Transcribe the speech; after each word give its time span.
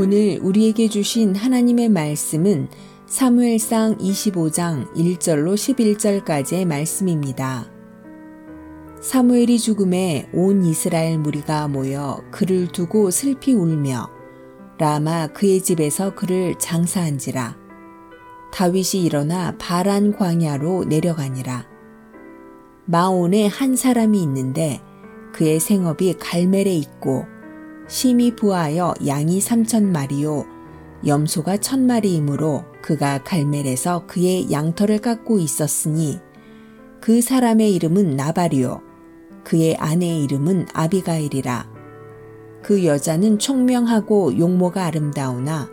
오늘 0.00 0.38
우리에게 0.40 0.86
주신 0.86 1.34
하나님의 1.34 1.88
말씀은 1.88 2.68
사무엘상 3.06 3.98
25장 3.98 4.94
1절로 4.94 5.56
11절까지의 5.56 6.66
말씀입니다. 6.66 7.68
사무엘이 9.00 9.58
죽음에 9.58 10.28
온 10.32 10.64
이스라엘 10.64 11.18
무리가 11.18 11.66
모여 11.66 12.22
그를 12.30 12.68
두고 12.68 13.10
슬피 13.10 13.54
울며 13.54 14.08
라마 14.78 15.26
그의 15.32 15.60
집에서 15.62 16.14
그를 16.14 16.54
장사한지라 16.60 17.56
다윗이 18.52 19.02
일어나 19.04 19.56
바란 19.58 20.16
광야로 20.16 20.84
내려가니라 20.84 21.66
마온에 22.84 23.48
한 23.48 23.74
사람이 23.74 24.22
있는데 24.22 24.80
그의 25.32 25.58
생업이 25.58 26.14
갈멜에 26.20 26.72
있고 26.72 27.26
심히 27.88 28.36
부하여 28.36 28.94
양이 29.06 29.40
삼천 29.40 29.90
마리요 29.90 30.44
염소가 31.06 31.56
천 31.56 31.86
마리이므로 31.86 32.64
그가 32.82 33.22
갈멜에서 33.24 34.06
그의 34.06 34.50
양털을 34.50 34.98
깎고 34.98 35.38
있었으니 35.38 36.20
그 37.00 37.20
사람의 37.20 37.74
이름은 37.74 38.14
나발이요 38.14 38.82
그의 39.42 39.76
아내의 39.76 40.24
이름은 40.24 40.66
아비가일이라 40.74 41.70
그 42.62 42.84
여자는 42.84 43.38
총명하고 43.38 44.38
용모가 44.38 44.84
아름다우나 44.84 45.70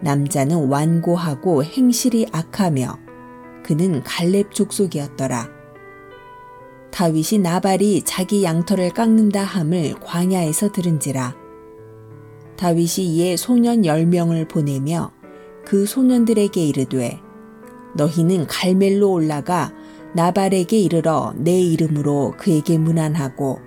남자는 0.00 0.68
완고하고 0.68 1.64
행실이 1.64 2.26
악하며 2.30 2.98
그는 3.64 4.02
갈렙 4.04 4.52
족속이었더라. 4.52 5.48
다윗이 6.92 7.40
나발이 7.42 8.02
자기 8.02 8.44
양털을 8.44 8.90
깎는다 8.90 9.42
함을 9.42 9.94
광야에서 10.00 10.70
들은지라. 10.70 11.45
다윗이 12.56 13.06
이에 13.06 13.36
소년 13.36 13.84
열명을 13.84 14.48
보내며 14.48 15.12
그 15.64 15.86
소년들에게 15.86 16.64
이르되 16.64 17.20
너희는 17.96 18.46
갈멜로 18.46 19.10
올라가 19.12 19.72
나발에게 20.14 20.78
이르러 20.78 21.34
내 21.36 21.60
이름으로 21.60 22.34
그에게 22.38 22.78
문안하고 22.78 23.60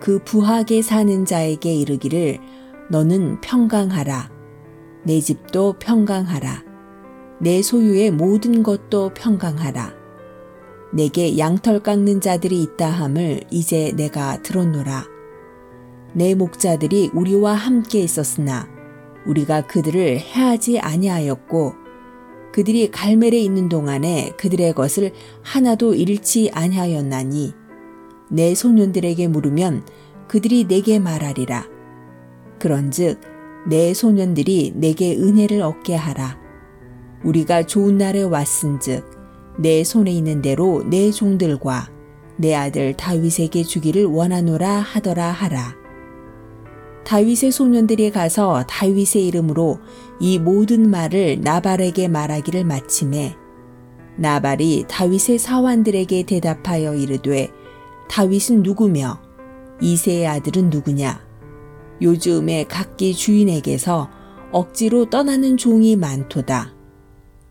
그 0.00 0.18
부하게 0.24 0.82
사는 0.82 1.24
자에게 1.24 1.74
이르기를 1.74 2.38
너는 2.90 3.40
평강하라. 3.40 4.30
내 5.04 5.20
집도 5.20 5.74
평강하라. 5.78 6.62
내 7.40 7.62
소유의 7.62 8.10
모든 8.10 8.62
것도 8.62 9.12
평강하라. 9.14 9.94
내게 10.92 11.38
양털 11.38 11.80
깎는 11.80 12.20
자들이 12.20 12.62
있다 12.62 12.88
함을 12.88 13.40
이제 13.50 13.92
내가 13.96 14.40
들었노라. 14.42 15.13
내 16.14 16.34
목자들이 16.34 17.10
우리와 17.12 17.54
함께 17.54 18.00
있었으나 18.00 18.68
우리가 19.26 19.66
그들을 19.66 20.18
해하지 20.18 20.78
아니하였고 20.78 21.74
그들이 22.52 22.90
갈멜에 22.90 23.36
있는 23.40 23.68
동안에 23.68 24.34
그들의 24.36 24.74
것을 24.74 25.12
하나도 25.42 25.94
잃지 25.94 26.50
아니하였나니 26.54 27.52
내 28.30 28.54
소년들에게 28.54 29.26
물으면 29.28 29.84
그들이 30.28 30.68
내게 30.68 31.00
말하리라. 31.00 31.66
그런즉 32.60 33.20
내 33.68 33.92
소년들이 33.92 34.74
내게 34.76 35.16
은혜를 35.16 35.62
얻게 35.62 35.96
하라. 35.96 36.38
우리가 37.24 37.66
좋은 37.66 37.98
날에 37.98 38.22
왔은즉 38.22 39.04
내 39.58 39.82
손에 39.82 40.12
있는 40.12 40.40
대로 40.40 40.84
내 40.88 41.10
종들과 41.10 41.90
내 42.36 42.54
아들 42.54 42.94
다윗에게 42.94 43.64
주기를 43.64 44.04
원하노라 44.04 44.78
하더라 44.78 45.30
하라. 45.30 45.83
다윗의 47.04 47.52
소년들이 47.52 48.10
가서 48.10 48.64
다윗의 48.68 49.26
이름으로 49.26 49.78
이 50.20 50.38
모든 50.38 50.90
말을 50.90 51.40
나발에게 51.42 52.08
말하기를 52.08 52.64
마침에 52.64 53.36
나발이 54.16 54.86
다윗의 54.88 55.38
사환들에게 55.38 56.22
대답하여 56.24 56.94
이르되 56.94 57.50
다윗은 58.08 58.62
누구며 58.62 59.20
이세의 59.80 60.26
아들은 60.26 60.70
누구냐? 60.70 61.20
요즘에 62.00 62.64
각기 62.64 63.14
주인에게서 63.14 64.10
억지로 64.52 65.10
떠나는 65.10 65.56
종이 65.56 65.96
많도다. 65.96 66.74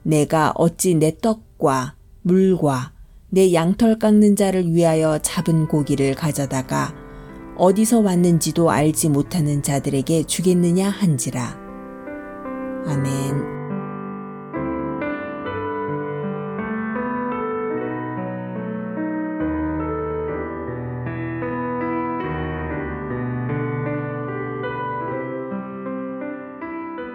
내가 0.04 0.54
어찌 0.56 0.96
내 0.96 1.18
떡과 1.18 1.96
물과 2.22 2.94
내 3.30 3.54
양털 3.54 4.00
깎는 4.00 4.36
자를 4.36 4.74
위하여 4.74 5.20
잡은 5.20 5.68
고기를 5.68 6.14
가져다가 6.14 7.03
어디서 7.56 8.00
왔는지도 8.00 8.72
알지 8.72 9.10
못하는 9.10 9.62
자들에게 9.62 10.24
주겠느냐 10.24 10.90
한지라. 10.90 11.56
아멘. 12.88 13.54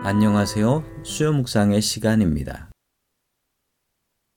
안녕하세요. 0.05 1.03
수요 1.05 1.32
묵상의 1.32 1.82
시간입니다. 1.82 2.70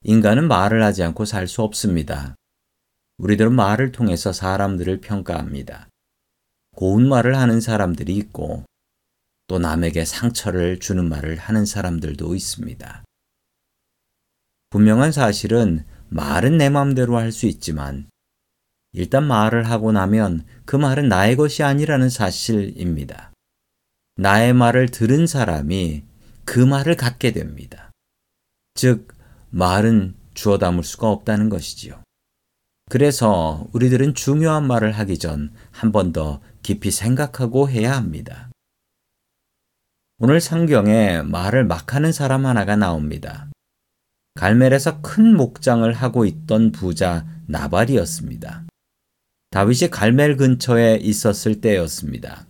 인간은 0.04 0.48
말을 0.48 0.84
하지 0.84 1.04
않고 1.04 1.26
살 1.26 1.48
수 1.48 1.62
없습니다. 1.62 2.36
우리들은 3.20 3.54
말을 3.54 3.92
통해서 3.92 4.34
사람들을 4.34 5.00
평가합니다. 5.00 5.91
고운 6.76 7.08
말을 7.08 7.38
하는 7.38 7.62
사람들이 7.62 8.16
있고 8.18 8.64
또 9.48 9.60
남에게 9.60 10.06
상처를 10.06 10.80
주는 10.80 11.08
말을 11.08 11.36
하는 11.38 11.66
사람들도 11.66 12.36
있습니다. 12.36 13.04
분명한 14.70 15.12
사실은 15.12 15.86
말은 16.10 16.58
내 16.58 16.70
마음대로 16.70 17.18
할 17.18 17.32
수 17.32 17.46
있지만 17.46 18.10
일단 18.94 19.26
말을 19.26 19.70
하고 19.70 19.92
나면 19.92 20.46
그 20.66 20.76
말은 20.76 21.08
나의 21.10 21.36
것이 21.36 21.64
아니라는 21.64 22.10
사실입니다. 22.10 23.32
나의 24.18 24.54
말을 24.54 24.90
들은 24.90 25.28
사람이 25.28 26.04
그 26.44 26.60
말을 26.60 26.96
갖게 26.96 27.32
됩니다. 27.32 27.92
즉, 28.74 29.14
말은 29.50 30.16
주워 30.34 30.58
담을 30.58 30.84
수가 30.84 31.10
없다는 31.10 31.50
것이지요. 31.50 32.04
그래서 32.90 33.66
우리들은 33.72 34.14
중요한 34.16 34.68
말을 34.68 34.92
하기 34.94 35.18
전 35.18 35.54
한 35.72 35.92
번 35.94 36.12
더 36.12 36.42
깊이 36.62 36.92
생각하고 36.92 37.70
해야 37.70 37.96
합니다. 37.96 38.50
오늘 40.20 40.40
성경에 40.40 41.22
말을 41.24 41.66
막 41.66 41.96
하는 41.96 42.12
사람 42.12 42.46
하나가 42.46 42.76
나옵니다. 42.76 43.50
갈멜에서 44.36 45.02
큰 45.02 45.36
목장을 45.36 45.92
하고 45.92 46.26
있던 46.26 46.72
부자 46.72 47.26
나발이었습니다. 47.48 48.66
다윗이 49.50 49.90
갈멜 49.90 50.38
근처에 50.38 50.98
있었을 50.98 51.60
때였습니다. 51.60 52.46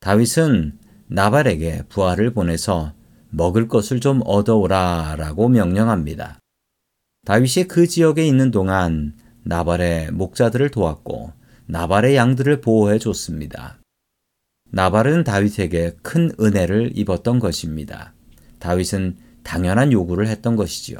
다윗은 0.00 0.78
나발에게 1.06 1.84
부하를 1.88 2.32
보내서 2.32 2.92
먹을 3.30 3.68
것을 3.68 4.00
좀 4.00 4.20
얻어오라 4.24 5.16
라고 5.16 5.48
명령합니다. 5.48 6.38
다윗이 7.24 7.68
그 7.68 7.86
지역에 7.86 8.26
있는 8.26 8.50
동안 8.50 9.16
나발의 9.44 10.10
목자들을 10.10 10.70
도왔고 10.70 11.32
나발의 11.70 12.16
양들을 12.16 12.62
보호해 12.62 12.98
줬습니다. 12.98 13.78
나발은 14.72 15.22
다윗에게 15.22 15.98
큰 16.02 16.32
은혜를 16.40 16.98
입었던 16.98 17.38
것입니다. 17.38 18.12
다윗은 18.58 19.18
당연한 19.44 19.92
요구를 19.92 20.26
했던 20.26 20.56
것이지요. 20.56 20.98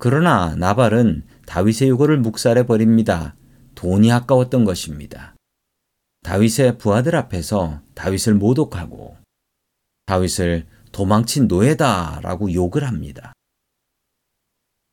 그러나 0.00 0.56
나발은 0.56 1.22
다윗의 1.46 1.88
요구를 1.90 2.18
묵살해 2.18 2.66
버립니다. 2.66 3.36
돈이 3.76 4.10
아까웠던 4.10 4.64
것입니다. 4.64 5.36
다윗의 6.24 6.78
부하들 6.78 7.14
앞에서 7.14 7.80
다윗을 7.94 8.34
모독하고 8.34 9.18
다윗을 10.06 10.66
도망친 10.90 11.46
노예다라고 11.46 12.52
욕을 12.54 12.82
합니다. 12.82 13.32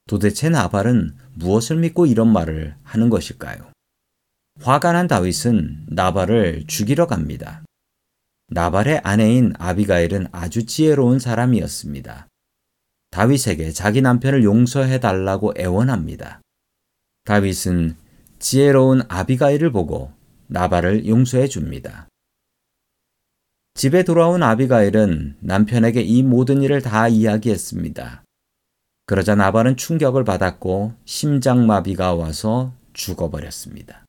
도대체 0.07 0.50
나발은 0.50 1.15
무엇을 1.33 1.77
믿고 1.77 2.06
이런 2.06 2.31
말을 2.31 2.75
하는 2.83 3.09
것일까요? 3.09 3.71
화가 4.62 4.92
난 4.92 5.07
다윗은 5.07 5.86
나발을 5.88 6.65
죽이러 6.68 7.06
갑니다. 7.06 7.63
나발의 8.50 9.01
아내인 9.04 9.54
아비가일은 9.59 10.27
아주 10.31 10.65
지혜로운 10.65 11.19
사람이었습니다. 11.19 12.27
다윗에게 13.12 13.71
자기 13.71 14.01
남편을 14.01 14.44
용서해 14.44 15.00
달라고 15.00 15.54
애원합니다. 15.57 16.42
다윗은 17.25 17.95
지혜로운 18.39 19.04
아비가일을 19.07 19.71
보고 19.71 20.12
나발을 20.48 21.07
용서해 21.07 21.48
줍니다. 21.48 22.07
집에 23.75 24.04
돌아온 24.04 24.42
아비가일은 24.42 25.38
남편에게 25.39 26.01
이 26.01 26.24
모든 26.24 26.63
일을 26.63 26.81
다 26.81 27.07
이야기했습니다. 27.07 28.24
그러자 29.06 29.36
나발은 29.36 29.77
충격을 29.77 30.24
받았고 30.24 30.94
심장마비가 31.06 32.15
와서 32.15 32.74
죽어버렸습니다. 32.94 34.06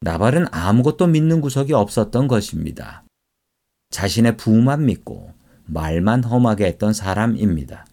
나발은 0.00 0.46
아무것도 0.50 1.06
믿는 1.08 1.40
구석이 1.40 1.72
없었던 1.74 2.26
것입니다. 2.26 3.04
자신의 3.90 4.36
부만 4.36 4.86
믿고 4.86 5.34
말만 5.66 6.24
험하게 6.24 6.66
했던 6.66 6.92
사람입니다. 6.92 7.86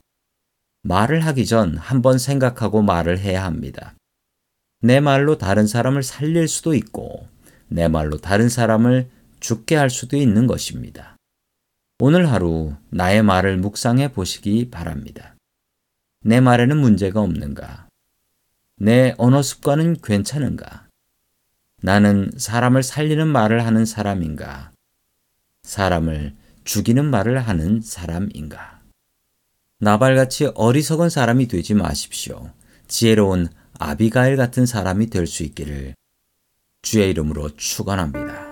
말을 0.84 1.26
하기 1.26 1.46
전 1.46 1.78
한 1.78 2.02
번 2.02 2.18
생각하고 2.18 2.82
말을 2.82 3.20
해야 3.20 3.44
합니다. 3.44 3.94
내 4.80 5.00
말로 5.02 5.38
다른 5.38 5.68
사람을 5.68 6.02
살릴 6.04 6.48
수도 6.48 6.74
있고 6.76 7.28
내 7.68 7.88
말로 7.88 8.18
다른 8.18 8.48
사람을 8.48 9.10
죽게 9.40 9.76
할 9.76 9.90
수도 9.90 10.16
있는 10.16 10.48
것입니다. 10.48 11.18
오늘 12.00 12.32
하루 12.32 12.76
나의 12.90 13.24
말을 13.24 13.58
묵상해 13.58 14.14
보시기 14.14 14.70
바랍니다. 14.70 15.36
내 16.22 16.40
말에는 16.40 16.78
문제가 16.78 17.22
없는가? 17.22 17.88
내 18.78 19.14
언어 19.18 19.42
습관은 19.42 19.98
괜찮은가? 20.02 20.87
나는 21.88 22.32
사람을 22.38 22.82
살리는 22.84 23.28
말을 23.28 23.66
하는 23.66 23.86
사람인가? 23.86 24.72
사람을 25.64 26.36
죽이는 26.64 27.06
말을 27.06 27.40
하는 27.40 27.82
사람인가? 27.82 28.82
나발같이 29.80 30.52
어리석은 30.56 31.10
사람이 31.10 31.48
되지 31.48 31.76
마십시오. 31.76 32.50
지혜로운 32.88 33.48
아비가일 33.80 34.38
같은 34.38 34.66
사람이 34.66 35.10
될 35.12 35.28
수 35.28 35.44
있기를 35.44 35.94
주의 36.82 37.10
이름으로 37.12 37.56
축원합니다. 37.58 38.47